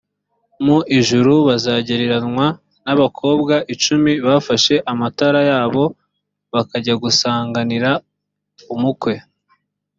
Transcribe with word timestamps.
mu 0.65 0.77
ijuru 0.97 1.31
buzagereranywa 1.47 2.47
n’abakobwa 2.85 3.55
icumi 3.73 4.11
bafashe 4.27 4.75
amatara 4.91 5.39
yabo 5.51 5.83
bakajya 6.53 6.93
gusanganira 7.03 7.91
umukwe 8.73 9.13